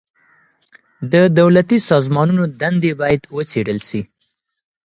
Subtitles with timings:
[1.11, 4.01] د دولتي سازمانونو دندي بايد وڅېړل سي.